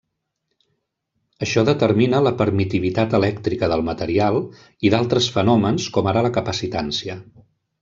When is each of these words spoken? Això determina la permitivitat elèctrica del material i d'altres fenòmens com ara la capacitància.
Això 1.45 1.63
determina 1.67 2.21
la 2.27 2.31
permitivitat 2.39 3.13
elèctrica 3.19 3.71
del 3.75 3.85
material 3.91 4.41
i 4.89 4.93
d'altres 4.95 5.31
fenòmens 5.39 5.89
com 5.99 6.13
ara 6.15 6.27
la 6.29 6.35
capacitància. 6.41 7.21